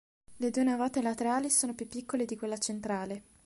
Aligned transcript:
Le 0.37 0.49
due 0.49 0.63
navate 0.63 0.99
laterali 1.03 1.51
sono 1.51 1.75
più 1.75 1.87
piccole 1.87 2.25
di 2.25 2.35
quella 2.35 2.57
centrale. 2.57 3.21